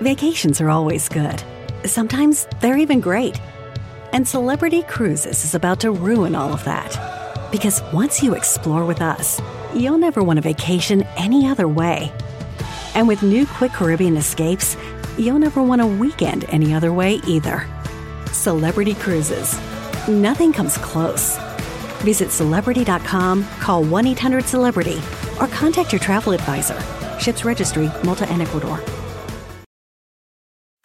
[0.00, 1.42] Vacations are always good.
[1.86, 3.40] Sometimes they're even great.
[4.12, 7.48] And Celebrity Cruises is about to ruin all of that.
[7.50, 9.40] Because once you explore with us,
[9.74, 12.12] you'll never want a vacation any other way.
[12.94, 14.76] And with new Quick Caribbean escapes,
[15.16, 17.66] you'll never want a weekend any other way either.
[18.32, 19.58] Celebrity Cruises.
[20.06, 21.38] Nothing comes close.
[22.00, 25.00] Visit celebrity.com, call 1 800 Celebrity,
[25.40, 26.78] or contact your travel advisor.
[27.18, 28.78] Ships Registry, Malta and Ecuador.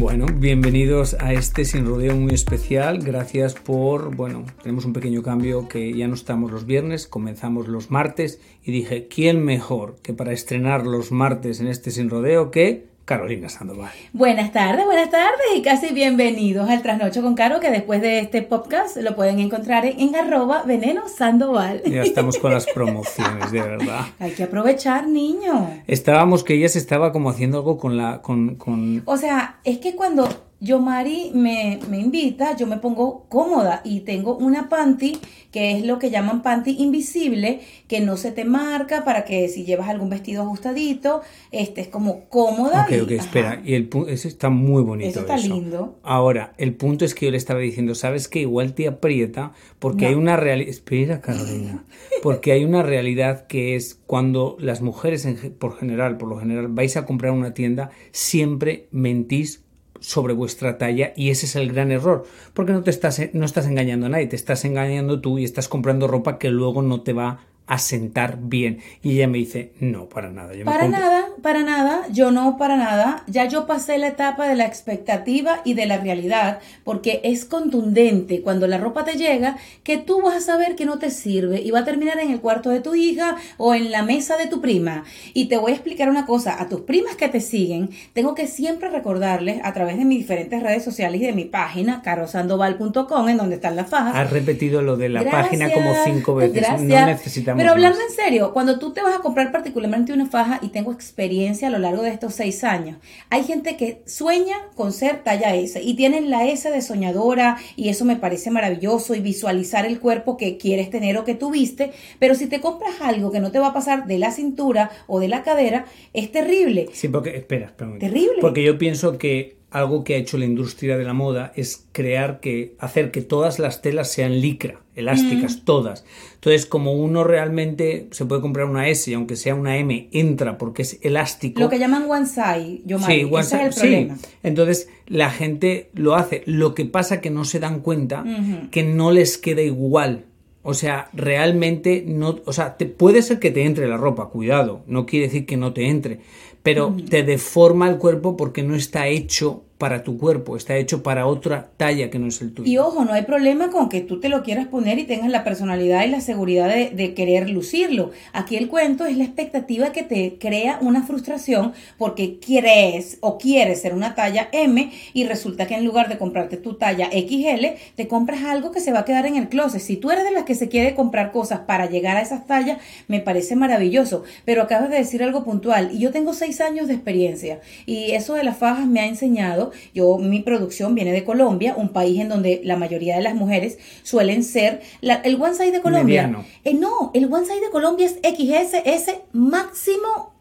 [0.00, 3.00] Bueno, bienvenidos a este sin rodeo muy especial.
[3.00, 7.90] Gracias por, bueno, tenemos un pequeño cambio que ya no estamos los viernes, comenzamos los
[7.90, 12.86] martes y dije, ¿quién mejor que para estrenar los martes en este sin rodeo que
[13.10, 13.90] Carolina Sandoval.
[14.12, 18.40] Buenas tardes, buenas tardes y casi bienvenidos al Trasnocho con Caro, que después de este
[18.40, 21.82] podcast lo pueden encontrar en, arroba veneno Sandoval.
[21.86, 24.06] Ya estamos con las promociones, de verdad.
[24.20, 25.82] Hay que aprovechar, niño.
[25.88, 28.22] Estábamos que ella se estaba como haciendo algo con la...
[28.22, 29.02] Con, con...
[29.06, 30.28] O sea, es que cuando
[30.60, 35.18] yo Mari me, me, invita, yo me pongo cómoda y tengo una panty
[35.50, 39.64] que es lo que llaman panty invisible, que no se te marca para que si
[39.64, 42.84] llevas algún vestido ajustadito, estés como cómoda.
[42.84, 45.08] Ok, ok, espera, y el eso está muy bonito.
[45.08, 45.98] Eso está lindo.
[46.02, 50.06] Ahora, el punto es que yo le estaba diciendo, ¿sabes que Igual te aprieta porque
[50.06, 51.84] hay una realidad, espera Carolina,
[52.22, 56.68] porque hay una realidad que es cuando las mujeres en, por general, por lo general,
[56.68, 59.64] vais a comprar una tienda, siempre mentís
[60.00, 62.24] sobre vuestra talla y ese es el gran error
[62.54, 65.68] porque no te estás no estás engañando a nadie te estás engañando tú y estás
[65.68, 67.40] comprando ropa que luego no te va
[67.70, 68.80] a sentar bien.
[69.00, 70.52] Y ella me dice, no, para nada.
[70.64, 73.22] para nada, para nada, yo no, para nada.
[73.28, 78.42] Ya yo pasé la etapa de la expectativa y de la realidad, porque es contundente
[78.42, 81.70] cuando la ropa te llega que tú vas a saber que no te sirve y
[81.70, 84.60] va a terminar en el cuarto de tu hija o en la mesa de tu
[84.60, 85.04] prima.
[85.32, 88.48] Y te voy a explicar una cosa, a tus primas que te siguen, tengo que
[88.48, 93.36] siempre recordarles a través de mis diferentes redes sociales y de mi página, carosandoval.com, en
[93.36, 94.16] donde están las fajas.
[94.16, 96.66] Has repetido lo de la página como cinco veces.
[96.80, 100.58] No necesitamos pero hablando en serio, cuando tú te vas a comprar particularmente una faja,
[100.62, 102.98] y tengo experiencia a lo largo de estos seis años,
[103.28, 107.88] hay gente que sueña con ser talla S y tienen la S de soñadora y
[107.88, 112.34] eso me parece maravilloso y visualizar el cuerpo que quieres tener o que tuviste, pero
[112.34, 115.28] si te compras algo que no te va a pasar de la cintura o de
[115.28, 116.88] la cadera, es terrible.
[116.92, 117.98] Sí, porque, espera, espera.
[117.98, 118.38] Terrible.
[118.40, 122.40] Porque yo pienso que algo que ha hecho la industria de la moda es crear
[122.40, 125.64] que hacer que todas las telas sean licra, elásticas, mm.
[125.64, 126.04] todas.
[126.34, 130.56] Entonces, como uno realmente se puede comprar una S y aunque sea una M entra
[130.56, 131.60] porque es elástico.
[131.60, 134.18] Lo que llaman one size, yo sí, one size, es el problema.
[134.42, 136.42] Entonces, la gente lo hace.
[136.46, 138.24] Lo que pasa que no se dan cuenta
[138.70, 140.24] que no les queda igual.
[140.62, 144.82] O sea, realmente no, o sea, te, puede ser que te entre la ropa, cuidado,
[144.86, 146.20] no quiere decir que no te entre,
[146.62, 151.26] pero te deforma el cuerpo porque no está hecho para tu cuerpo, está hecho para
[151.26, 152.70] otra talla que no es el tuyo.
[152.70, 155.42] Y ojo, no hay problema con que tú te lo quieras poner y tengas la
[155.42, 158.10] personalidad y la seguridad de, querer lucirlo.
[158.34, 163.80] Aquí el cuento es la expectativa que te crea una frustración porque quieres o quieres
[163.80, 168.06] ser una talla M y resulta que en lugar de comprarte tu talla XL, te
[168.06, 169.80] compras algo que se va a quedar en el closet.
[169.80, 172.78] Si tú eres de las que se quiere comprar cosas para llegar a esas tallas,
[173.08, 174.24] me parece maravilloso.
[174.44, 178.34] Pero acabas de decir algo puntual y yo tengo seis años de experiencia y eso
[178.34, 182.28] de las fajas me ha enseñado yo, mi producción viene de Colombia, un país en
[182.28, 186.44] donde la mayoría de las mujeres suelen ser el one size de Colombia.
[186.64, 190.34] Eh, no, el one size de Colombia es XS, máximo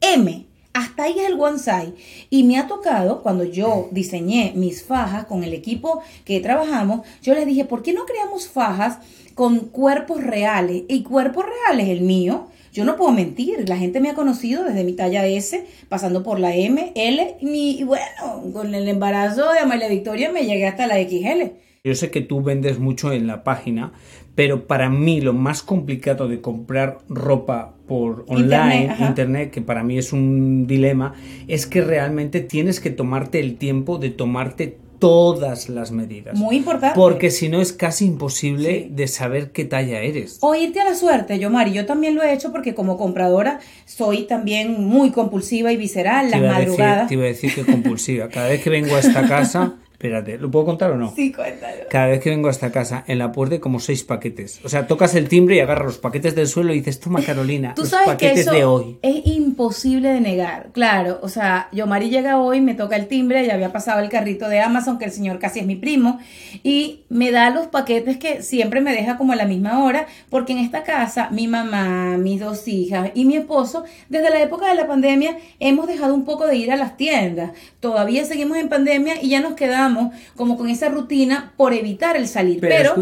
[0.00, 0.46] M.
[0.72, 1.94] Hasta ahí es el one size.
[2.30, 7.34] Y me ha tocado, cuando yo diseñé mis fajas con el equipo que trabajamos, yo
[7.34, 8.98] les dije, ¿por qué no creamos fajas
[9.34, 10.82] con cuerpos reales?
[10.88, 14.82] Y cuerpos reales, el mío, yo no puedo mentir, la gente me ha conocido desde
[14.82, 18.04] mi talla S, pasando por la M, L, y bueno,
[18.52, 21.52] con el embarazo de Amalia Victoria me llegué hasta la XL.
[21.84, 23.92] Yo sé que tú vendes mucho en la página,
[24.34, 29.96] pero para mí lo más complicado de comprar ropa por online, internet, que para mí
[29.96, 31.14] es un dilema,
[31.46, 36.34] es que realmente tienes que tomarte el tiempo de tomarte todas las medidas.
[36.38, 36.94] Muy importante.
[36.98, 40.38] Porque si no es casi imposible de saber qué talla eres.
[40.40, 43.60] O irte a la suerte, yo Mari, yo también lo he hecho porque como compradora
[43.84, 47.08] soy también muy compulsiva y visceral, las Te decir- madrugadas.
[47.08, 48.28] te iba a decir que compulsiva.
[48.28, 49.74] Cada vez que vengo a esta casa,
[50.04, 51.14] espérate, ¿lo puedo contar o no?
[51.14, 51.84] Sí, cuéntalo.
[51.88, 54.60] Cada vez que vengo a esta casa, en la puerta hay como seis paquetes.
[54.62, 57.72] O sea, tocas el timbre y agarras los paquetes del suelo y dices, toma Carolina,
[57.74, 58.98] Tú los sabes que paquetes eso de hoy.
[59.00, 60.68] es imposible de negar.
[60.72, 64.10] Claro, o sea, yo Mari llega hoy, me toca el timbre, ya había pasado el
[64.10, 66.18] carrito de Amazon, que el señor casi es mi primo,
[66.62, 70.52] y me da los paquetes que siempre me deja como a la misma hora, porque
[70.52, 74.74] en esta casa mi mamá, mis dos hijas y mi esposo, desde la época de
[74.74, 77.52] la pandemia, hemos dejado un poco de ir a las tiendas.
[77.80, 79.93] Todavía seguimos en pandemia y ya nos quedamos
[80.36, 82.60] como con esa rutina por evitar el salir.
[82.60, 82.94] Pero.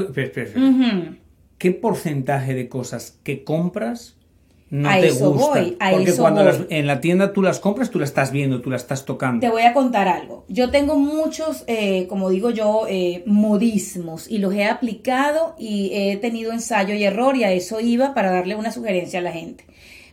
[1.59, 4.17] ¿qué porcentaje de cosas que compras
[4.69, 5.65] no A te eso gustan?
[5.65, 6.51] voy, a Porque eso cuando voy.
[6.53, 9.41] las- en la tienda tú las compras, tú las estás viendo, tú las estás tocando.
[9.41, 10.47] Te voy a contar algo.
[10.49, 16.17] Yo tengo muchos, eh, como digo yo, eh, modismos y los he aplicado y he
[16.17, 19.67] tenido ensayo y error y a eso iba para darle una sugerencia a la gente.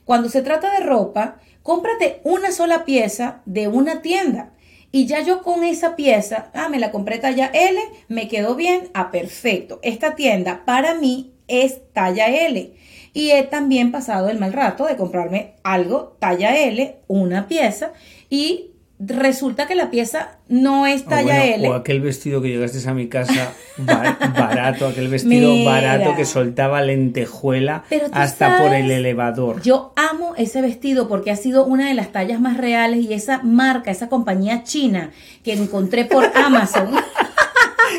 [0.04, 4.52] Cuando se trata de ropa, cómprate una sola pieza de una tienda.
[4.92, 8.90] Y ya yo con esa pieza, ah, me la compré talla L, me quedó bien,
[8.94, 9.80] ah, perfecto.
[9.84, 12.74] Esta tienda para mí es talla L.
[13.14, 17.92] Y he también pasado el mal rato de comprarme algo talla L, una pieza,
[18.30, 21.70] y resulta que la pieza no es O talla bueno, L.
[21.70, 25.72] O aquel vestido que llegaste a mi casa ba- barato, aquel vestido Mira.
[25.72, 29.62] barato que soltaba lentejuela hasta por el elevador.
[29.62, 33.42] Yo amo ese vestido porque ha sido una de las tallas más reales y esa
[33.42, 35.12] marca, esa compañía china
[35.44, 36.90] que encontré por Amazon.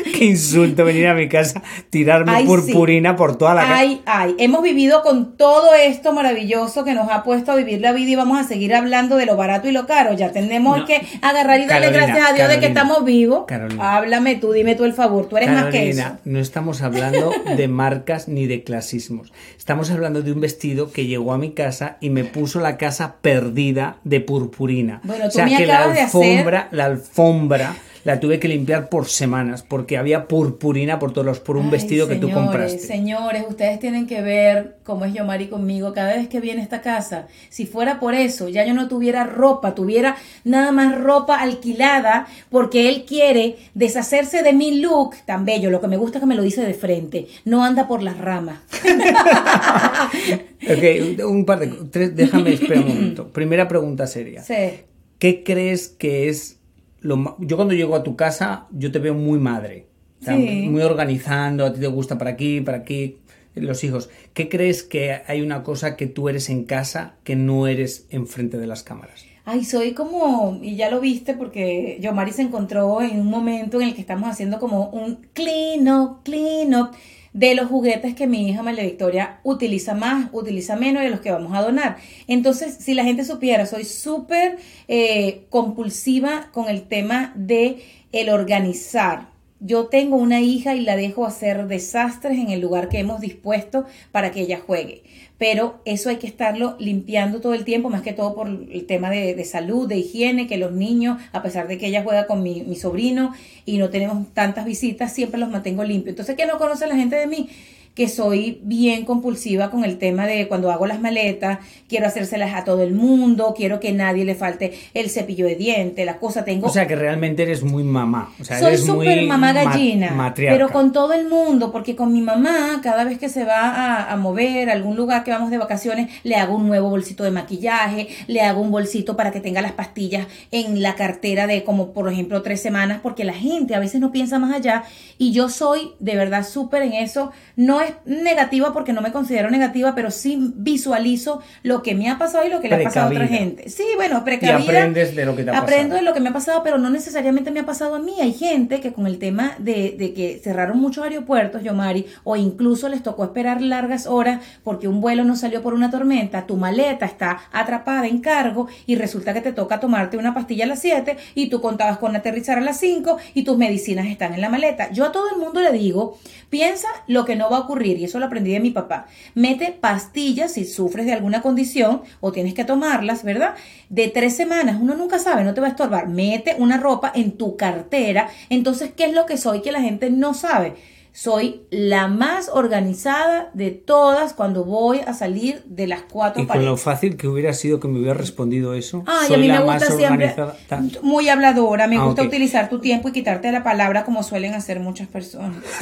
[0.17, 2.47] Qué insulto venir a mi casa, tirarme Ay, sí.
[2.47, 3.77] purpurina por toda la casa.
[3.77, 7.91] Ay, ay, hemos vivido con todo esto maravilloso que nos ha puesto a vivir la
[7.91, 10.13] vida y vamos a seguir hablando de lo barato y lo caro.
[10.13, 10.85] Ya tenemos No.
[10.85, 13.45] que agarrar y darle Carolina, gracias a Dios de que estamos vivos.
[13.47, 13.97] Carolina.
[13.97, 15.99] Háblame tú, dime tú el favor, tú eres más que eso.
[16.01, 19.31] Carolina, no estamos hablando de marcas ni de clasismos.
[19.57, 23.15] Estamos hablando de un vestido que llegó a mi casa y me puso la casa
[23.21, 25.01] perdida de purpurina.
[25.03, 28.39] Bueno, tú o sea me que la acabas de hacer- alfombra, la alfombra la tuve
[28.39, 32.15] que limpiar por semanas porque había purpurina por todos los por un Ay, vestido que
[32.15, 32.79] tú compraste.
[32.79, 36.81] Señores, ustedes tienen que ver cómo es Yomari conmigo cada vez que viene a esta
[36.81, 37.27] casa.
[37.49, 42.89] Si fuera por eso, ya yo no tuviera ropa, tuviera nada más ropa alquilada, porque
[42.89, 45.69] él quiere deshacerse de mi look tan bello.
[45.69, 48.17] Lo que me gusta es que me lo dice de frente, no anda por las
[48.17, 48.59] ramas.
[50.63, 53.27] Ok, un par de tres, déjame esperar un momento.
[53.33, 54.43] Primera pregunta seria.
[54.43, 54.81] Sí.
[55.17, 56.60] ¿Qué crees que es
[57.01, 59.87] lo yo cuando llego a tu casa yo te veo muy madre,
[60.21, 60.67] O sea, Sí.
[60.69, 63.17] muy organizando, a ti te gusta para aquí, para aquí
[63.55, 64.09] los hijos.
[64.33, 68.57] ¿Qué crees que hay una cosa que tú eres en casa que no eres enfrente
[68.59, 69.25] de las cámaras?
[69.43, 73.87] Ay, soy como, y ya lo viste porque Yomari se encontró en un momento en
[73.87, 76.91] el que estamos haciendo como un clean up, clean up
[77.33, 81.31] de los juguetes que mi hija María Victoria utiliza más, utiliza menos de los que
[81.31, 81.97] vamos a donar.
[82.27, 84.57] Entonces, si la gente supiera, soy súper
[84.87, 89.30] eh, compulsiva con el tema de el organizar.
[89.63, 93.85] Yo tengo una hija y la dejo hacer desastres en el lugar que hemos dispuesto
[94.11, 95.03] para que ella juegue.
[95.37, 99.11] Pero eso hay que estarlo limpiando todo el tiempo, más que todo por el tema
[99.11, 102.41] de, de salud, de higiene, que los niños, a pesar de que ella juega con
[102.41, 106.13] mi, mi sobrino y no tenemos tantas visitas, siempre los mantengo limpios.
[106.13, 107.47] Entonces, ¿qué no conoce la gente de mí?
[107.93, 111.59] Que soy bien compulsiva con el tema de cuando hago las maletas,
[111.89, 116.05] quiero hacérselas a todo el mundo, quiero que nadie le falte el cepillo de diente,
[116.05, 118.31] la cosa tengo O sea que realmente eres muy mamá.
[118.39, 120.55] O sea, soy eres súper muy mamá ma- gallina, matriarca.
[120.57, 124.11] pero con todo el mundo, porque con mi mamá, cada vez que se va a,
[124.13, 127.31] a mover a algún lugar que vamos de vacaciones, le hago un nuevo bolsito de
[127.31, 131.91] maquillaje, le hago un bolsito para que tenga las pastillas en la cartera de como
[131.91, 134.83] por ejemplo tres semanas, porque la gente a veces no piensa más allá
[135.17, 139.49] y yo soy de verdad súper en eso, no es negativa porque no me considero
[139.49, 143.07] negativa, pero sí visualizo lo que me ha pasado y lo que le ha pasado
[143.07, 143.69] a otra gente.
[143.69, 144.57] Sí, bueno, Y precavida.
[144.57, 145.95] aprendes de lo que te ha Aprendo pasado.
[145.97, 148.13] de lo que me ha pasado, pero no necesariamente me ha pasado a mí.
[148.21, 152.89] Hay gente que con el tema de, de que cerraron muchos aeropuertos, Yomari, o incluso
[152.89, 157.05] les tocó esperar largas horas porque un vuelo no salió por una tormenta, tu maleta
[157.05, 161.17] está atrapada en cargo y resulta que te toca tomarte una pastilla a las 7
[161.35, 164.91] y tú contabas con aterrizar a las 5 y tus medicinas están en la maleta.
[164.91, 166.17] Yo a todo el mundo le digo,
[166.49, 169.05] piensa lo que no va a ocurrir y eso lo aprendí de mi papá.
[169.35, 173.55] Mete pastillas si sufres de alguna condición o tienes que tomarlas, ¿verdad?
[173.89, 176.07] De tres semanas, uno nunca sabe, no te va a estorbar.
[176.07, 178.29] Mete una ropa en tu cartera.
[178.49, 180.75] Entonces, ¿qué es lo que soy que la gente no sabe?
[181.13, 186.63] soy la más organizada de todas cuando voy a salir de las cuatro Y con
[186.63, 189.03] lo fácil que hubiera sido que me hubiera respondido eso.
[189.05, 190.55] Ay, soy a mí la me gusta más siempre, organizada.
[190.69, 194.53] Ta- muy habladora, me Ah, gusta utilizar tu tiempo y quitarte la palabra como suelen
[194.53, 195.57] hacer muchas personas.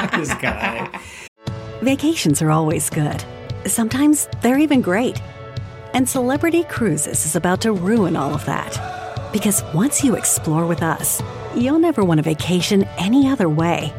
[0.16, 0.98] Descarada, ¿eh?
[1.82, 3.24] Vacations are always good.
[3.66, 5.20] Sometimes they're even great.
[5.94, 8.78] And Celebrity Cruises is about to ruin all of that.
[9.32, 11.22] Because once you explore with us,
[11.54, 13.92] you'll never want a vacation any other way.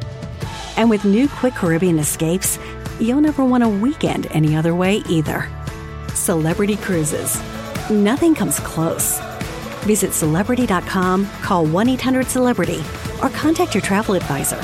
[0.78, 2.58] And with new Quick Caribbean escapes,
[3.00, 5.50] you'll never want a weekend any other way either.
[6.14, 7.42] Celebrity Cruises.
[7.90, 9.20] Nothing comes close.
[9.84, 12.82] Visit celebrity.com, call 1 800 Celebrity,
[13.22, 14.64] or contact your travel advisor.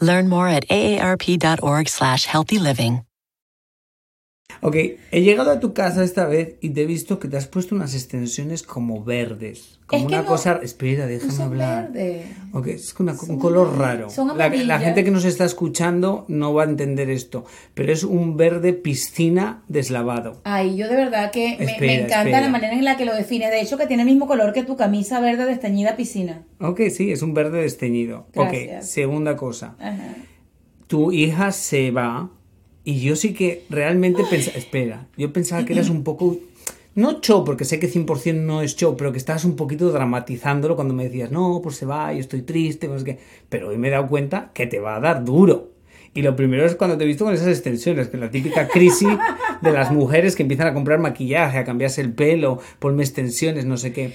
[0.00, 3.04] Learn more at aarp.org slash healthy living.
[4.60, 4.74] Ok,
[5.12, 7.74] he llegado a tu casa esta vez y te he visto que te has puesto
[7.76, 9.78] unas extensiones como verdes.
[9.86, 10.58] Como Es que una no- cosa.
[10.62, 11.92] Espera, déjame son hablar.
[11.92, 12.26] verdes.
[12.52, 14.10] Ok, es una- un color raro.
[14.10, 18.02] son la, la gente que nos está escuchando no va a entender esto, pero es
[18.02, 20.40] un verde piscina deslavado.
[20.44, 21.64] Ay, yo de verdad que me,
[22.00, 22.40] encanta espera.
[22.40, 23.50] la manera en la que lo defines.
[23.50, 26.42] De hecho, que tiene el mismo color que tu camisa verde desteñida piscina.
[26.60, 28.26] Ok, sí, es un verde desteñido.
[28.34, 28.90] Ok, Gracias.
[28.90, 29.76] segunda cosa.
[29.78, 30.16] Ajá.
[30.88, 32.30] tu hija se va
[32.88, 36.38] y yo sí que realmente pensaba, espera, yo pensaba que eras un poco,
[36.94, 40.74] no show, porque sé que 100% no es show, pero que estabas un poquito dramatizándolo
[40.74, 43.18] cuando me decías, no, pues se va, yo estoy triste, pues que...
[43.50, 45.68] pero hoy me he dado cuenta que te va a dar duro.
[46.14, 49.10] Y lo primero es cuando te he visto con esas extensiones, que la típica crisis
[49.60, 53.76] de las mujeres que empiezan a comprar maquillaje, a cambiarse el pelo, ponme extensiones, no
[53.76, 54.14] sé qué.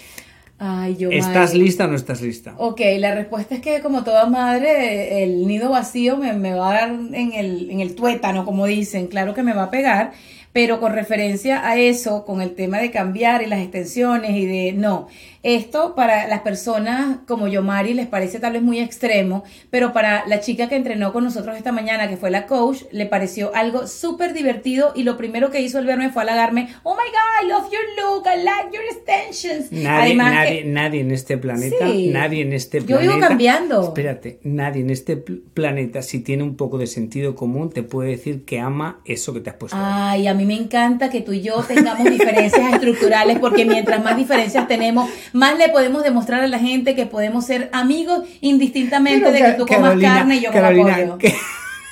[0.59, 1.59] Ay, yo ¿Estás madre.
[1.59, 2.53] lista o no estás lista?
[2.57, 6.73] Ok, la respuesta es que como toda madre, el nido vacío me, me va a
[6.73, 10.13] dar en el, en el tuétano, como dicen, claro que me va a pegar,
[10.53, 14.71] pero con referencia a eso, con el tema de cambiar y las extensiones y de,
[14.73, 15.07] no,
[15.43, 20.25] esto para las personas como yo, Mari, les parece tal vez muy extremo, pero para
[20.27, 23.85] la chica que entrenó con nosotros esta mañana, que fue la coach, le pareció algo
[23.87, 27.49] súper divertido y lo primero que hizo el verme fue halagarme, oh my God, I
[27.49, 29.71] love your look, I like your extensions.
[29.71, 32.07] Nadie, Además nadie, que- nadie en este planeta, Sí.
[32.07, 33.13] nadie en este Yo planeta.
[33.15, 33.83] vivo cambiando.
[33.83, 38.11] Espérate, nadie en este pl- planeta, si tiene un poco de sentido común, te puede
[38.11, 39.77] decir que ama eso que te has puesto.
[39.79, 44.15] Ay, a mí me encanta que tú y yo tengamos diferencias estructurales porque mientras más
[44.15, 49.39] diferencias tenemos, más le podemos demostrar a la gente que podemos ser amigos indistintamente de
[49.39, 51.17] que tú comas carne y yo coma pollo.
[51.17, 51.33] qué-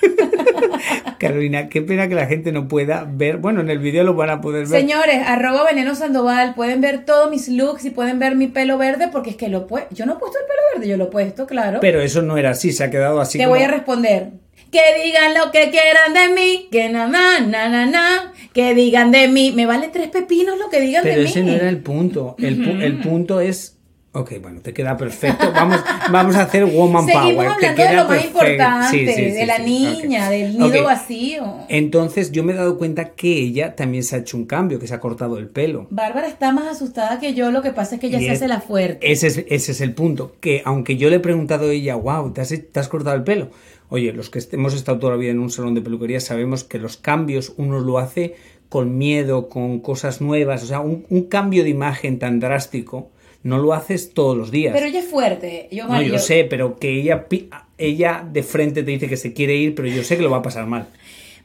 [1.19, 3.37] Carolina, qué pena que la gente no pueda ver.
[3.37, 4.79] Bueno, en el vídeo lo van a poder ver.
[4.81, 9.07] Señores, arroba veneno sandoval, pueden ver todos mis looks y pueden ver mi pelo verde
[9.11, 11.07] porque es que lo he yo no he puesto el pelo verde, yo lo he
[11.11, 11.79] puesto, claro.
[11.81, 13.37] Pero eso no era así, se ha quedado así.
[13.37, 14.31] Te como- voy a responder.
[14.71, 19.11] Que digan lo que quieran de mí, que na na na na na, que digan
[19.11, 19.51] de mí.
[19.51, 21.49] Me vale tres pepinos lo que digan Pero de ese mí.
[21.51, 22.35] no era el punto.
[22.39, 23.77] El, pu- el punto es.
[24.13, 25.53] Ok, bueno, te queda perfecto.
[25.53, 25.79] Vamos,
[26.11, 27.57] vamos a hacer woman Seguimos power.
[27.61, 31.59] te hablando de queda lo más importante, Sí, sí, de la niña, del nido vacío.
[31.69, 34.87] Entonces yo me he dado cuenta que ella también se ha hecho un cambio, que
[34.87, 35.87] se ha cortado el pelo.
[35.91, 38.37] Bárbara está más asustada que yo, lo que pasa es que ella Y se es-
[38.39, 39.09] hace la fuerte.
[39.11, 40.35] Ese es, ese es el punto.
[40.41, 43.23] Que aunque yo le he preguntado a ella, wow, ¿te has, te has cortado el
[43.23, 43.49] pelo?
[43.93, 46.79] Oye, los que hemos estado toda la vida en un salón de peluquería sabemos que
[46.79, 48.35] los cambios uno lo hace
[48.69, 50.63] con miedo, con cosas nuevas.
[50.63, 53.11] O sea, un, un cambio de imagen tan drástico
[53.43, 54.73] no lo haces todos los días.
[54.73, 55.67] Pero ella es fuerte.
[55.71, 59.17] Yo, no, yo yo- sé, pero que ella, pi- ella de frente te dice que
[59.17, 60.87] se quiere ir, pero yo sé que lo va a pasar mal.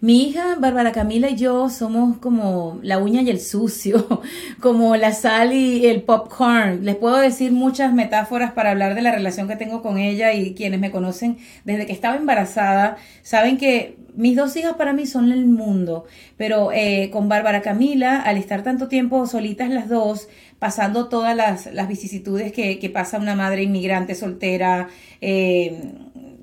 [0.00, 4.20] Mi hija, Bárbara Camila y yo somos como la uña y el sucio,
[4.60, 6.84] como la sal y el popcorn.
[6.84, 10.54] Les puedo decir muchas metáforas para hablar de la relación que tengo con ella y
[10.54, 15.32] quienes me conocen desde que estaba embarazada saben que mis dos hijas para mí son
[15.32, 16.04] el mundo,
[16.36, 21.66] pero eh, con Bárbara Camila, al estar tanto tiempo solitas las dos, pasando todas las,
[21.72, 24.88] las vicisitudes que, que pasa una madre inmigrante soltera,
[25.20, 25.92] eh,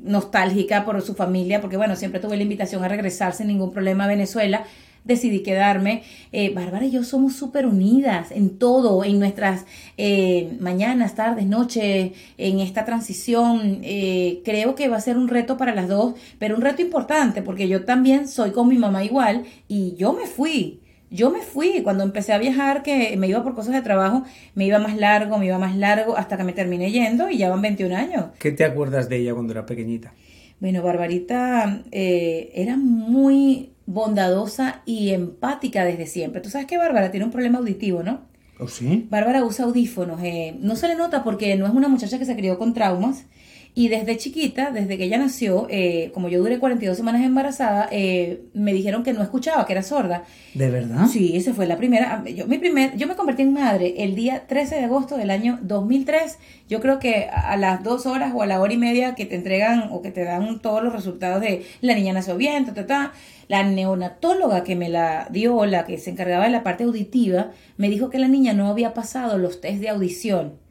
[0.03, 4.05] nostálgica por su familia, porque bueno, siempre tuve la invitación a regresar sin ningún problema
[4.05, 4.65] a Venezuela,
[5.03, 6.03] decidí quedarme.
[6.31, 9.65] Eh, Bárbara y yo somos súper unidas en todo, en nuestras
[9.97, 13.79] eh, mañanas, tardes, noches, en esta transición.
[13.83, 17.41] Eh, creo que va a ser un reto para las dos, pero un reto importante,
[17.41, 20.82] porque yo también soy con mi mamá igual y yo me fui.
[21.13, 24.23] Yo me fui cuando empecé a viajar, que me iba por cosas de trabajo,
[24.55, 27.51] me iba más largo, me iba más largo, hasta que me terminé yendo y ya
[27.51, 28.25] van 21 años.
[28.39, 30.11] ¿Qué te acuerdas de ella cuando era pequeñita?
[30.59, 36.41] Bueno, Barbarita eh, era muy bondadosa y empática desde siempre.
[36.41, 38.21] Tú sabes que Bárbara tiene un problema auditivo, ¿no?
[38.59, 39.05] ¿Oh, sí?
[39.11, 40.19] Bárbara usa audífonos.
[40.23, 43.25] eh, no se le nota porque no es una muchacha que se crió con traumas.
[43.75, 48.43] Y desde chiquita, desde que ella nació, eh, como yo duré 42 semanas embarazada, eh,
[48.53, 50.25] me dijeron que no escuchaba, que era sorda.
[50.53, 51.07] ¿De verdad?
[51.07, 52.23] Sí, esa fue la primera.
[52.25, 55.57] Yo, mi primer, yo me convertí en madre el día 13 de agosto del año
[55.63, 56.37] 2003.
[56.69, 59.35] Yo creo que a las dos horas o a la hora y media que te
[59.35, 62.85] entregan o que te dan todos los resultados de la niña nació bien, ta, ta,
[62.85, 63.13] ta,
[63.47, 67.89] la neonatóloga que me la dio, la que se encargaba de la parte auditiva, me
[67.89, 70.62] dijo que la niña no había pasado los test de audición.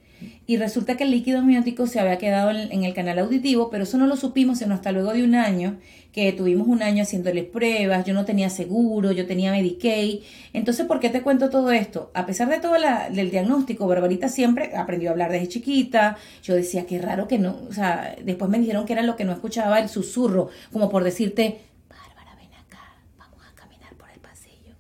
[0.46, 3.96] Y resulta que el líquido amniótico se había quedado en, el canal auditivo, pero eso
[3.98, 5.78] no lo supimos sino hasta luego de un año,
[6.12, 10.20] que tuvimos un año haciéndoles pruebas, yo no tenía seguro, yo tenía Medicaid.
[10.52, 12.10] Entonces, ¿por qué te cuento todo esto?
[12.14, 16.16] A pesar de todo la, del diagnóstico, Barbarita siempre aprendió a hablar desde chiquita.
[16.42, 19.24] Yo decía, qué raro que no, o sea, después me dijeron que era lo que
[19.24, 24.20] no escuchaba, el susurro, como por decirte, Bárbara, ven acá, vamos a caminar por el
[24.20, 24.74] pasillo.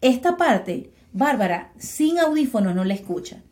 [0.00, 3.42] Esta parte, Bárbara, sin audífonos no la escucha.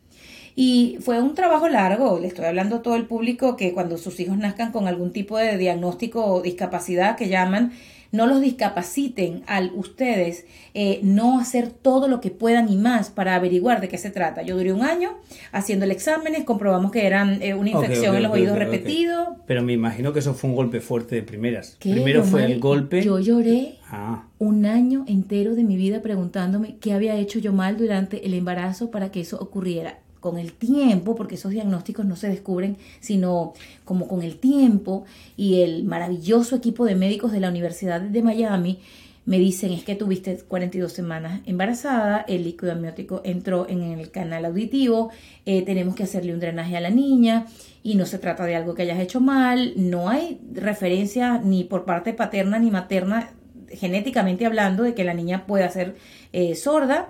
[0.55, 4.19] Y fue un trabajo largo, le estoy hablando a todo el público que cuando sus
[4.19, 7.71] hijos nazcan con algún tipo de diagnóstico o discapacidad que llaman,
[8.11, 13.35] no los discapaciten al ustedes eh, no hacer todo lo que puedan y más para
[13.35, 14.41] averiguar de qué se trata.
[14.41, 15.17] Yo duré un año
[15.51, 19.37] haciéndole exámenes, comprobamos que eran eh, una infección ok, en los oídos repetido.
[19.47, 21.77] Pero me imagino que eso fue un golpe fuerte de primeras.
[21.79, 23.01] ¿Qué, Primero fue el golpe.
[23.01, 27.77] Yo lloré Ah, un año entero de mi vida preguntándome qué había hecho yo mal
[27.77, 29.99] durante el embarazo para que eso ocurriera.
[30.21, 35.03] Con el tiempo, porque esos diagnósticos no se descubren, sino como con el tiempo
[35.35, 38.79] y el maravilloso equipo de médicos de la Universidad de Miami
[39.25, 44.45] me dicen es que tuviste 42 semanas embarazada, el líquido amniótico entró en el canal
[44.45, 45.11] auditivo,
[45.45, 47.45] eh, tenemos que hacerle un drenaje a la niña
[47.83, 51.85] y no se trata de algo que hayas hecho mal, no hay referencia ni por
[51.85, 53.29] parte paterna ni materna
[53.69, 55.95] genéticamente hablando de que la niña pueda ser
[56.33, 57.09] eh, sorda,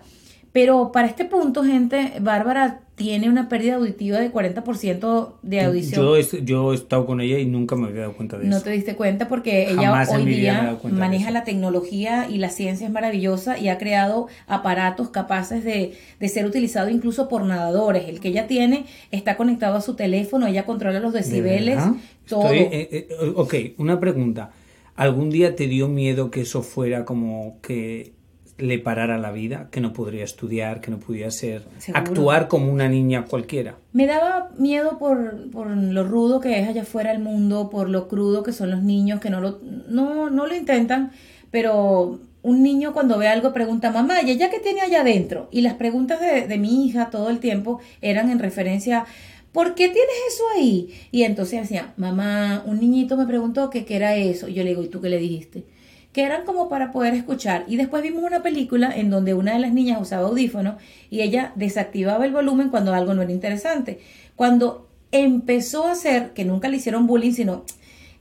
[0.51, 6.01] pero para este punto, gente, Bárbara tiene una pérdida auditiva de 40% de audición.
[6.01, 8.57] yo, he- yo he estado con ella y nunca me había dado cuenta de No
[8.57, 8.65] eso.
[8.65, 12.85] te diste cuenta porque ella Jamás en hoy día maneja la tecnología y la ciencia
[12.87, 18.07] es maravillosa y ha creado aparatos capaces de, de ser utilizados incluso por nadadores.
[18.07, 21.79] El que ella tiene está conectado a su teléfono, ella controla los ¿De decibeles,
[22.27, 22.43] todo.
[22.49, 24.51] Estoy- eh, eh, ok, una pregunta.
[24.95, 28.13] ¿Algún día te dio miedo que eso fuera como que
[28.61, 29.67] le parara la vida?
[29.71, 31.63] Que no podría estudiar, que no pudiera ser...
[31.79, 31.99] Seguro.
[31.99, 33.75] Actuar como una niña cualquiera.
[33.93, 38.07] Me daba miedo por, por lo rudo que es allá afuera el mundo, por lo
[38.07, 41.11] crudo que son los niños, que no lo, no, no lo intentan,
[41.49, 45.47] pero un niño cuando ve algo pregunta, mamá, ¿y ella qué tiene allá adentro?
[45.51, 49.05] Y las preguntas de, de mi hija todo el tiempo eran en referencia,
[49.51, 50.93] ¿por qué tienes eso ahí?
[51.11, 54.47] Y entonces decía, mamá, un niñito me preguntó que qué era eso.
[54.47, 55.65] Y yo le digo, ¿y tú qué le dijiste?
[56.13, 57.63] Que eran como para poder escuchar.
[57.67, 60.75] Y después vimos una película en donde una de las niñas usaba audífonos
[61.09, 63.99] y ella desactivaba el volumen cuando algo no era interesante.
[64.35, 67.63] Cuando empezó a hacer, que nunca le hicieron bullying, sino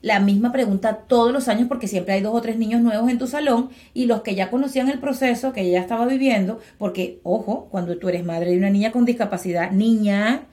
[0.02, 3.18] la misma pregunta todos los años porque siempre hay dos o tres niños nuevos en
[3.18, 7.68] tu salón y los que ya conocían el proceso que ella estaba viviendo, porque, ojo,
[7.70, 10.44] cuando tú eres madre de una niña con discapacidad, niña,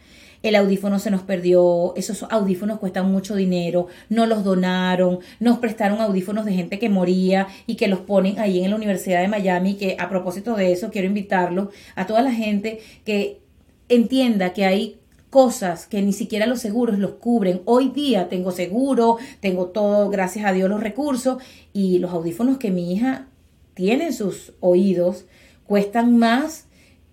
[0.43, 6.01] el audífono se nos perdió, esos audífonos cuestan mucho dinero, no los donaron, nos prestaron
[6.01, 9.75] audífonos de gente que moría y que los ponen ahí en la Universidad de Miami,
[9.75, 13.41] que a propósito de eso quiero invitarlos a toda la gente que
[13.89, 17.61] entienda que hay cosas que ni siquiera los seguros los cubren.
[17.65, 21.41] Hoy día tengo seguro, tengo todo, gracias a Dios, los recursos
[21.73, 23.27] y los audífonos que mi hija
[23.73, 25.25] tiene en sus oídos
[25.65, 26.66] cuestan más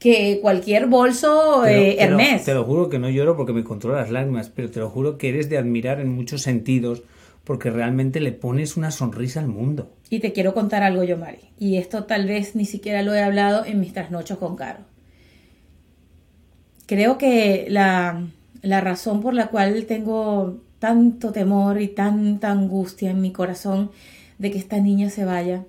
[0.04, 2.44] que cualquier bolso Te lo- eh, te lo- Hermes.
[2.44, 5.16] Te lo juro que no lloro porque me controla las lágrimas, pero te lo juro
[5.16, 7.02] que eres de admirar en muchos sentidos
[7.44, 9.90] porque realmente le pones una sonrisa al mundo.
[10.10, 11.38] Y te quiero contar algo, yo, Mari.
[11.58, 14.80] Y esto tal vez ni siquiera lo he hablado en mis trasnochos con Caro.
[16.86, 18.26] Creo que la,
[18.62, 23.90] la razón por la cual tengo tanto temor y tanta angustia en mi corazón
[24.38, 25.64] de que esta niña se vaya.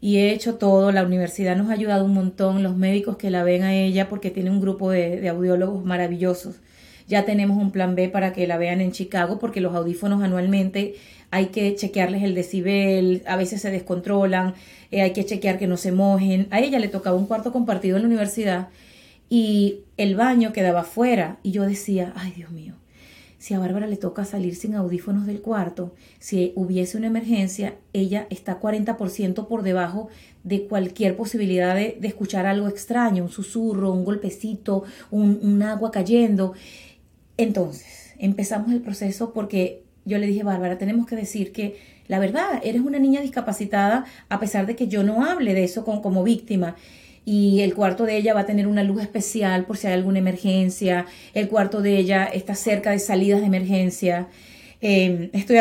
[0.00, 3.44] Y he hecho todo, la universidad nos ha ayudado un montón, los médicos que la
[3.44, 6.56] ven a ella, porque tiene un grupo de, de audiólogos maravillosos.
[7.08, 10.96] Ya tenemos un plan B para que la vean en Chicago, porque los audífonos anualmente
[11.30, 14.54] hay que chequearles el decibel, a veces se descontrolan,
[14.90, 16.46] eh, hay que chequear que no se mojen.
[16.50, 18.68] A ella le tocaba un cuarto compartido en la universidad
[19.28, 21.38] y el baño quedaba afuera.
[21.42, 22.74] Y yo decía, ay Dios mío,
[23.46, 28.26] si a Bárbara le toca salir sin audífonos del cuarto, si hubiese una emergencia, ella
[28.28, 30.08] está 40% por debajo
[30.42, 34.82] de cualquier posibilidad de, escuchar algo extraño, un susurro, un golpecito,
[35.12, 36.54] un, agua cayendo.
[37.36, 41.76] Entonces, empezamos el proceso porque yo le dije, Bárbara, tenemos que decir que
[42.08, 45.84] la verdad, eres una niña discapacitada a pesar de que yo no hable de eso
[45.84, 46.74] como víctima
[47.26, 50.20] y el cuarto de ella va a tener una luz especial por si hay alguna
[50.20, 54.28] emergencia, el cuarto de ella está cerca de salidas de emergencia.
[54.80, 55.58] Em, estoy,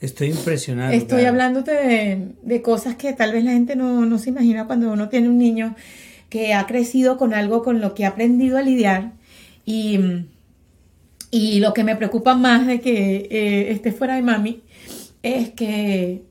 [0.00, 0.92] estoy impresionado.
[0.92, 5.08] Estoy hablándote de, cosas que tal vez la gente no, no se imagina cuando uno
[5.08, 5.74] tiene un niño
[6.28, 9.10] que ha crecido con algo con lo que ha aprendido a lidiar
[9.64, 9.98] y,
[11.32, 14.62] y lo que me preocupa más de que eh, esté fuera de mami
[15.24, 16.22] es que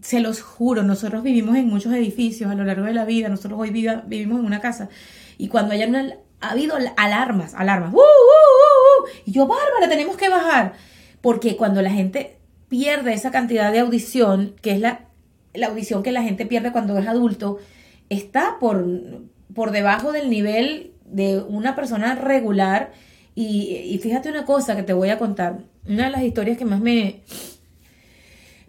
[0.00, 3.58] se los juro, nosotros vivimos en muchos edificios a lo largo de la vida, nosotros
[3.58, 4.88] hoy vivimos en una casa
[5.38, 10.16] y cuando hay una, ha habido alarmas, alarmas, ¡uh, uh, uh, y yo, Bárbara, tenemos
[10.16, 10.74] que bajar,
[11.20, 12.36] porque cuando la gente
[12.68, 15.06] pierde esa cantidad de audición, que es la,
[15.54, 17.58] la audición que la gente pierde cuando es adulto,
[18.08, 18.86] está por,
[19.54, 22.92] por debajo del nivel de una persona regular
[23.40, 26.80] y fíjate una cosa que te voy a contar, una de las historias que más
[26.80, 27.22] me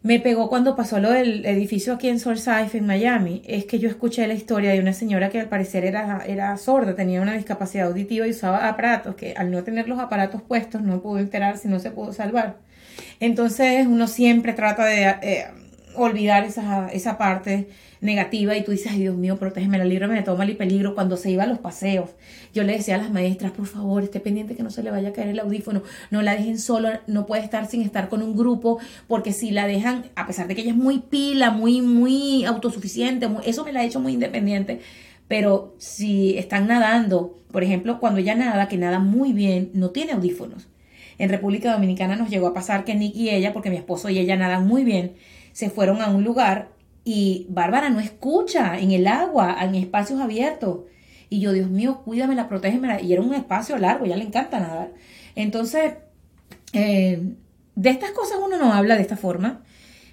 [0.02, 3.90] me pegó cuando pasó lo del edificio aquí en Forsyth, en Miami, es que yo
[3.90, 7.88] escuché la historia de una señora que al parecer era, era sorda, tenía una discapacidad
[7.88, 11.68] auditiva y usaba aparatos, que al no tener los aparatos puestos no pudo enterar si
[11.68, 12.58] no se pudo salvar.
[13.20, 15.46] Entonces uno siempre trata de eh,
[15.96, 17.70] olvidar esa, esa parte
[18.02, 20.96] negativa y tú dices, ay Dios mío, protégeme, la líbrame de todo mal y peligro
[20.96, 22.12] cuando se iba a los paseos.
[22.54, 25.10] Yo le decía a las maestras, por favor, esté pendiente que no se le vaya
[25.10, 28.36] a caer el audífono, no la dejen solo, no puede estar sin estar con un
[28.36, 32.46] grupo, porque si la dejan, a pesar de que ella es muy pila, muy, muy
[32.46, 34.80] autosuficiente, eso me la ha hecho muy independiente,
[35.28, 40.14] pero si están nadando, por ejemplo, cuando ella nada, que nada muy bien, no tiene
[40.14, 40.68] audífonos.
[41.20, 44.18] En República Dominicana nos llegó a pasar que Nick y ella, porque mi esposo y
[44.18, 45.16] ella nadan muy bien,
[45.52, 46.70] se fueron a un lugar
[47.04, 50.82] y Bárbara no escucha en el agua, en espacios abiertos.
[51.30, 53.02] Y yo, Dios mío, cuídamela, protégeme.
[53.02, 54.92] Y era un espacio largo, ya le encanta nadar.
[55.36, 55.94] Entonces,
[56.74, 57.22] eh,
[57.76, 59.62] de estas cosas uno no habla de esta forma,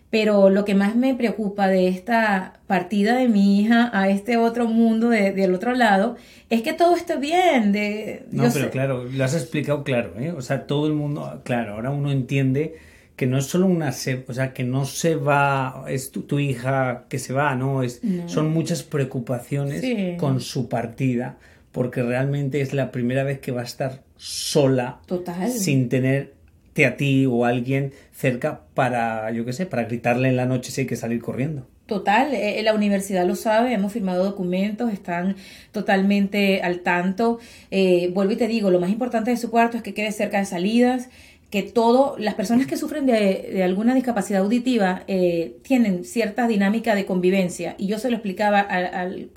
[0.09, 4.67] pero lo que más me preocupa de esta partida de mi hija a este otro
[4.67, 6.17] mundo del otro lado
[6.49, 7.73] es que todo esté bien.
[7.73, 10.31] De, no, pero claro, lo has explicado claro, ¿eh?
[10.31, 12.77] O sea, todo el mundo, claro, ahora uno entiende
[13.17, 17.07] que no es solo una se, o sea que no se va es tu, hija
[17.09, 21.39] que se va no es son muchas preocupaciones con su partida
[21.73, 25.51] porque realmente es la primera vez que va a estar sola Total.
[25.51, 30.37] sin tenerte a ti o a alguien cerca para yo qué sé para gritarle en
[30.37, 34.25] la noche si hay que salir corriendo Total, eh, la universidad lo sabe, hemos firmado
[34.25, 35.37] documentos, están
[35.71, 37.39] totalmente al tanto.
[37.71, 40.41] Eh, vuelvo y te digo, lo más importante de su cuarto es que quede cerca
[40.41, 41.11] de salidas,
[41.51, 47.07] que todo, las personas que sufren de, alguna discapacidad auditiva eh, tienen cierta dinámica de
[47.07, 47.77] convivencia.
[47.79, 49.31] Y yo se lo explicaba al,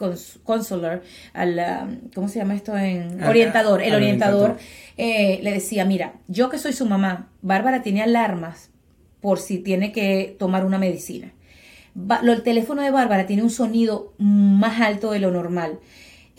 [0.44, 2.76] consular, al, um, ¿cómo se llama esto?
[2.76, 3.84] en Orientador.
[3.84, 4.58] El orientador
[4.98, 8.72] eh, le decía, mira, yo que soy su mamá, Bárbara tiene alarmas
[9.22, 11.32] por si tiene que tomar una medicina.
[12.24, 15.80] el teléfono de Bárbara tiene un sonido más alto de lo normal.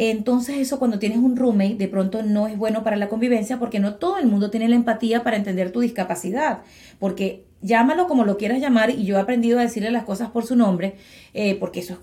[0.02, 3.80] Entonces eso cuando tienes un roommate de pronto no es bueno para la convivencia porque
[3.80, 6.62] no todo el mundo tiene la empatía para entender tu discapacidad.
[6.98, 10.46] Porque llámalo como lo quieras llamar y yo he aprendido a decirle las cosas por
[10.46, 10.94] su nombre
[11.34, 11.98] eh, porque eso es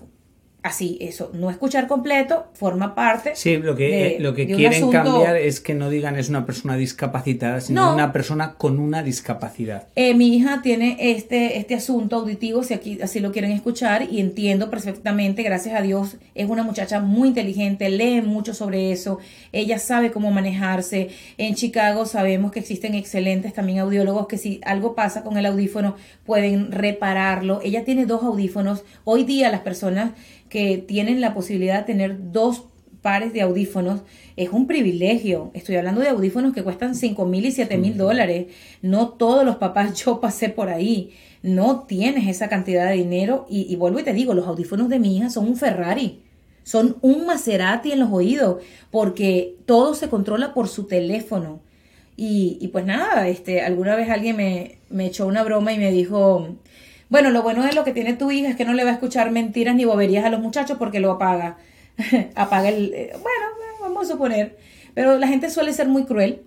[0.68, 3.32] así, eso, no escuchar completo forma parte.
[3.34, 6.76] Sí, lo que, eh, lo que quieren cambiar es que no digan es una persona
[6.76, 9.88] discapacitada, sino una persona con una discapacidad.
[9.96, 14.20] Eh, mi hija tiene este, este asunto auditivo, si aquí así lo quieren escuchar, y
[14.20, 19.18] entiendo perfectamente, gracias a Dios, es una muchacha muy inteligente, lee mucho sobre eso,
[19.52, 21.08] ella sabe cómo manejarse.
[21.36, 25.96] En Chicago sabemos que existen excelentes también audiólogos que si algo pasa con el audífono
[26.24, 27.60] pueden repararlo.
[27.62, 28.84] Ella tiene dos audífonos.
[29.04, 30.12] Hoy día las personas
[30.48, 32.64] que tienen la posibilidad de tener dos
[33.02, 34.00] pares de audífonos
[34.36, 35.50] es un privilegio.
[35.54, 38.46] Estoy hablando de audífonos que cuestan 5 mil y 7 mil dólares.
[38.82, 41.12] No todos los papás, yo pasé por ahí.
[41.42, 43.46] No tienes esa cantidad de dinero.
[43.48, 46.22] Y, vuelvo y te digo, los audífonos de mi hija son un Ferrari.
[46.62, 48.62] Son un Maserati en los oídos.
[48.90, 51.60] Porque todo se controla por su teléfono.
[52.16, 55.92] Y, y pues nada, este, alguna vez alguien me, me echó una broma y me
[55.92, 56.56] dijo,
[57.08, 58.94] bueno, lo bueno de lo que tiene tu hija es que no le va a
[58.94, 61.56] escuchar mentiras ni boberías a los muchachos porque lo apaga.
[62.34, 62.92] apaga el...
[62.94, 63.46] Eh, bueno,
[63.80, 64.58] vamos a suponer.
[64.94, 66.42] Pero la gente suele ser muy cruel.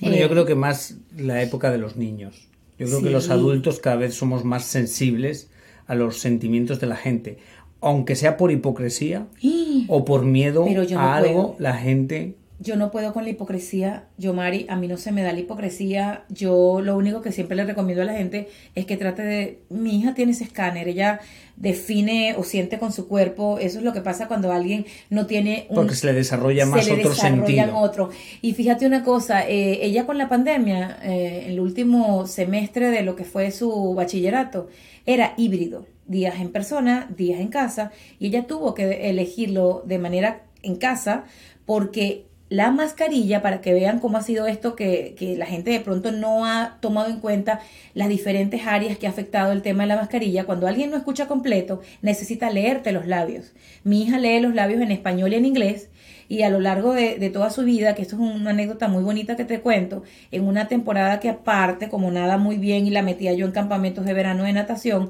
[0.00, 2.48] Bueno, yo eh, creo que más la época de los niños.
[2.78, 5.48] Yo creo que los adultos cada vez somos más sensibles
[5.86, 7.38] a los sentimientos de la gente.
[7.80, 9.26] Aunque sea por hipocresía
[9.88, 14.66] o por miedo a algo, la gente yo no puedo con la hipocresía, yo Mari,
[14.68, 18.02] a mí no se me da la hipocresía, yo lo único que siempre le recomiendo
[18.02, 21.20] a la gente es que trate de, mi hija tiene ese escáner, ella
[21.56, 25.66] define o siente con su cuerpo, eso es lo que pasa cuando alguien no tiene
[25.70, 25.76] un...
[25.76, 27.76] Porque se le desarrolla más se le otro sentido.
[27.76, 28.10] otro.
[28.40, 33.16] Y fíjate una cosa, eh, ella con la pandemia, eh, el último semestre de lo
[33.16, 34.68] que fue su bachillerato,
[35.04, 40.42] era híbrido, días en persona, días en casa, y ella tuvo que elegirlo de manera
[40.62, 41.24] en casa
[41.66, 45.80] porque la mascarilla para que vean cómo ha sido esto que, que, la gente de
[45.80, 47.60] pronto no ha tomado en cuenta
[47.94, 50.44] las diferentes áreas que ha afectado el tema de la mascarilla.
[50.44, 53.54] Cuando alguien no escucha completo, necesita leerte los labios.
[53.84, 55.88] Mi hija lee los labios en español y en inglés
[56.28, 59.02] y a lo largo de, de toda su vida, que esto es una anécdota muy
[59.02, 63.02] bonita que te cuento, en una temporada que aparte, como nada muy bien y la
[63.02, 65.08] metía yo en campamentos de verano de natación,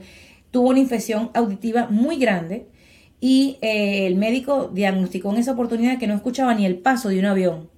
[0.53, 2.67] tuvo una infección auditiva muy grande
[3.25, 7.21] y eh, el médico diagnosticó en esa oportunidad que no escuchaba ni el paso de
[7.21, 7.71] un avión.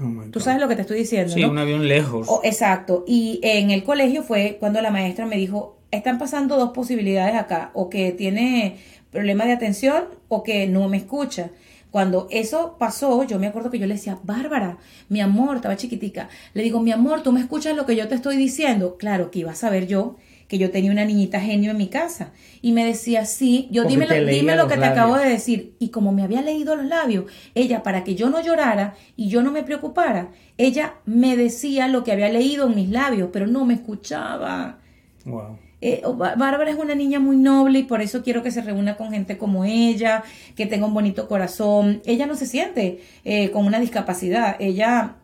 [0.00, 1.32] Oh Tú sabes lo que te estoy diciendo.
[1.32, 2.28] Sí, un avión lejos.
[2.42, 3.04] exacto.
[3.06, 7.70] Y en el colegio fue cuando la maestra me dijo, están pasando dos posibilidades acá,
[7.74, 8.78] o que tiene
[9.12, 11.50] problemas de atención o que no me escucha.
[11.92, 16.28] Cuando eso pasó, yo me acuerdo que yo le decía, Bárbara, mi amor, estaba chiquitica,
[16.54, 18.96] le digo, mi amor, ¿tú me escuchas lo que yo te estoy diciendo?
[18.96, 20.16] Claro, que iba a saber yo
[20.52, 22.32] que yo tenía una niñita genio en mi casa.
[22.60, 25.72] Y me decía, sí, yo dime, lo, dime lo que te acabo de decir.
[25.78, 29.42] Y como me había leído los labios, ella, para que yo no llorara y yo
[29.42, 33.64] no me preocupara, ella me decía lo que había leído en mis labios, pero no
[33.64, 34.76] me escuchaba.
[35.24, 35.56] Wow.
[35.80, 39.10] Eh, Bárbara es una niña muy noble y por eso quiero que se reúna con
[39.10, 40.22] gente como ella,
[40.54, 42.02] que tenga un bonito corazón.
[42.04, 44.56] Ella no se siente eh, con una discapacidad.
[44.60, 45.14] Ella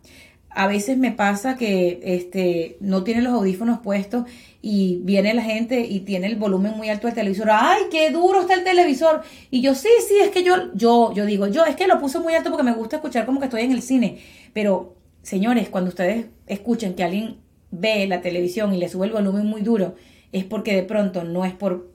[0.51, 4.25] a veces me pasa que este no tiene los audífonos puestos
[4.61, 7.49] y viene la gente y tiene el volumen muy alto del televisor.
[7.51, 9.23] ¡Ay, qué duro está el televisor!
[9.51, 12.19] Y yo, sí, sí, es que yo, yo, yo digo, yo es que lo puse
[12.19, 14.19] muy alto porque me gusta escuchar como que estoy en el cine.
[14.53, 17.37] Pero, señores, cuando ustedes escuchen que alguien
[17.71, 19.95] ve la televisión y le sube el volumen muy duro,
[20.33, 21.91] es porque de pronto no es por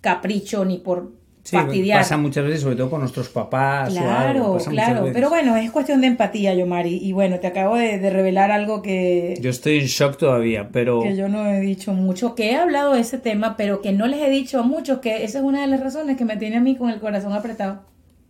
[0.00, 1.12] capricho ni por
[1.44, 1.58] Sí,
[1.92, 3.92] pasa muchas veces, sobre todo con nuestros papás.
[3.92, 5.10] Claro, o algo, claro.
[5.12, 6.96] Pero bueno, es cuestión de empatía, Yomari.
[6.96, 9.36] Y bueno, te acabo de, revelar algo que.
[9.42, 11.02] Yo estoy en shock todavía, pero.
[11.02, 14.06] Que yo no he dicho mucho, que he hablado de ese tema, pero que no
[14.06, 16.56] les he dicho a muchos que esa es una de las razones que me tiene
[16.56, 17.82] a mí con el corazón apretado.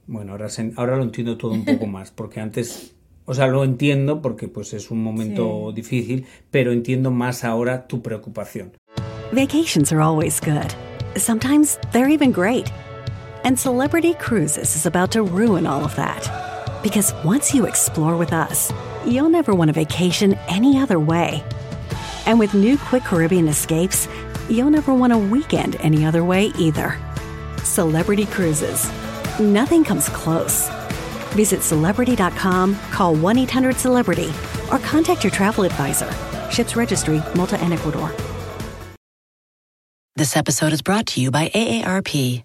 [0.09, 2.97] Bueno, ahora, ahora lo entiendo todo un poco más, porque antes.
[3.27, 8.03] O sea, lo entiendo porque pues es un momento difícil, pero entiendo más ahora tu
[8.03, 8.73] preocupación.
[9.33, 10.71] Vacations are always good.
[11.17, 12.71] Sometimes they're even great.
[13.45, 16.81] And Celebrity Cruises is about to ruin all of that.
[16.83, 18.73] Because once you explore with us,
[19.07, 21.45] you'll never want a vacation any other way.
[22.25, 24.09] And with new Quick Caribbean escapes,
[24.49, 26.99] you'll never want a weekend any other way either.
[27.63, 28.91] Celebrity Cruises.
[29.39, 30.71] Nothing comes close.
[31.33, 34.33] Visit celebrity.com, call 1 800 Celebrity,
[34.73, 36.11] or contact your travel advisor.
[36.51, 38.11] Ships Registry, Malta and Ecuador.
[40.17, 42.45] This episode is brought to you by AARP.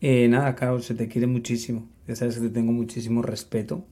[0.00, 1.88] Eh, nada, Carol, se te quiere muchísimo.
[2.06, 3.84] Ya sabes que te tengo muchísimo respeto.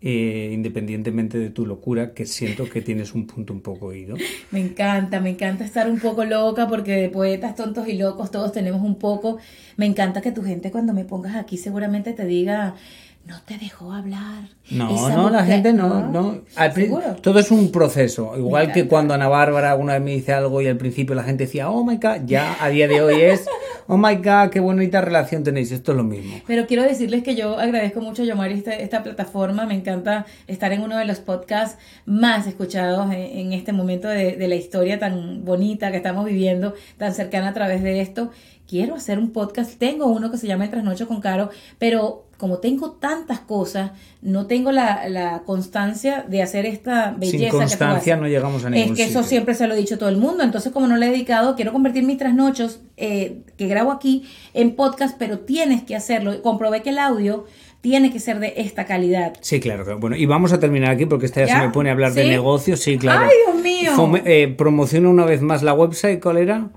[0.00, 4.16] Eh, independientemente de tu locura, que siento que tienes un punto un poco oído.
[4.52, 8.52] Me encanta, me encanta estar un poco loca porque de poetas tontos y locos todos
[8.52, 9.38] tenemos un poco.
[9.76, 12.76] Me encanta que tu gente cuando me pongas aquí seguramente te diga,
[13.28, 14.44] no te dejó hablar.
[14.70, 16.42] No, no, la gente no, no.
[17.20, 18.36] todo es un proceso.
[18.38, 21.44] Igual que cuando Ana Bárbara una vez me dice algo y al principio la gente
[21.44, 23.46] decía, oh my god, ya a día de hoy es,
[23.88, 25.72] oh my god, qué bonita relación tenéis.
[25.72, 26.40] Esto es lo mismo.
[26.46, 29.66] Pero quiero decirles que yo agradezco mucho a Yomari esta, esta plataforma.
[29.66, 34.48] Me encanta estar en uno de los podcasts más escuchados en, este momento de, de
[34.48, 38.30] la historia tan bonita que estamos viviendo, tan cercana a través de esto
[38.68, 39.78] quiero hacer un podcast.
[39.78, 43.90] Tengo uno que se llama El Trasnocho con Caro, pero como tengo tantas cosas,
[44.22, 47.50] no tengo la, constancia de hacer esta belleza.
[47.50, 50.08] Sin constancia no llegamos a ningún Es que eso siempre se lo he dicho todo
[50.08, 50.44] el mundo.
[50.44, 54.76] Entonces, como no le he dedicado, quiero convertir mis trasnochos eh, que grabo aquí en
[54.76, 56.40] podcast, pero tienes que hacerlo.
[56.42, 57.46] Comprobé que el audio
[57.80, 59.34] tiene que ser de esta calidad.
[59.40, 59.98] Sí, claro.
[59.98, 62.28] Bueno, y vamos a terminar aquí porque esta ya, se me pone a hablar de
[62.28, 62.80] negocios.
[62.80, 63.24] Sí, claro.
[63.24, 64.22] ¡Ay, Dios mío!
[64.24, 66.68] Eh, promociona una vez más la website, ¿cuál era?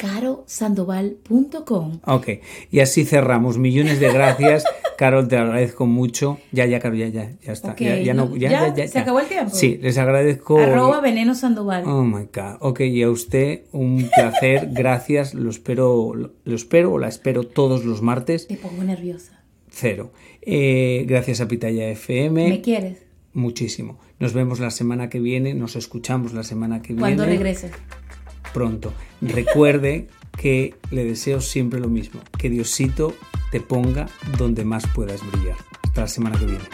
[0.00, 2.00] carosandoval.com.
[2.06, 2.28] Ok,
[2.70, 3.58] y así cerramos.
[3.58, 4.64] Millones de gracias.
[4.96, 6.38] Carol, te agradezco mucho.
[6.52, 7.72] Ya, ya, Carol, ya, ya, ya está.
[7.72, 8.68] Ok, ya, ya no, ya, ¿ya?
[8.68, 9.54] ya, ya, ¿Se acabó el tiempo?
[9.54, 10.58] Sí, les agradezco.
[10.58, 11.84] Arroba Veneno Sandoval.
[11.86, 12.56] Oh my God.
[12.60, 15.34] Ok, y a usted un placer, gracias.
[15.34, 18.46] Lo espero, lo, espero o la espero todos los martes.
[18.46, 19.42] Te pongo nerviosa.
[19.68, 20.12] Cero.
[20.40, 22.48] Eh, gracias a Pitaya FM.
[22.48, 23.02] ¿Me quieres?
[23.34, 23.98] Muchísimo.
[24.18, 27.00] Nos vemos la semana que viene, nos escuchamos la semana que viene.
[27.00, 27.72] Cuando regreses.
[28.52, 28.92] Pronto.
[29.20, 32.20] Recuerde que le deseo siempre lo mismo.
[32.38, 33.14] Que Diosito
[33.50, 34.08] te ponga
[34.38, 35.56] donde más puedas brillar.
[35.84, 36.64] Hasta la semana que viene.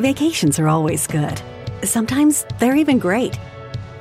[0.00, 1.40] Vacations are always good.
[1.82, 3.38] Sometimes they're even great.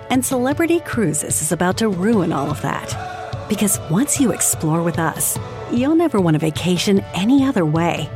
[0.09, 2.93] And Celebrity Cruises is about to ruin all of that.
[3.47, 5.37] Because once you explore with us,
[5.71, 8.09] you'll never want a vacation any other way.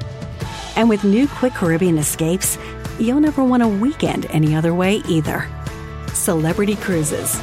[0.76, 2.58] And with new Quick Caribbean escapes,
[3.00, 5.48] you'll never want a weekend any other way either.
[6.14, 7.40] Celebrity Cruises.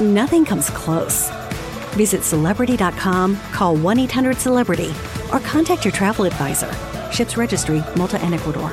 [0.00, 1.30] Nothing comes close.
[1.92, 4.92] Visit celebrity.com, call 1 800 Celebrity,
[5.32, 6.72] or contact your travel advisor.
[7.12, 8.72] Ships Registry, Malta and Ecuador.